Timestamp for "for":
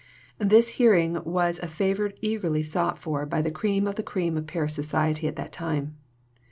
2.97-3.23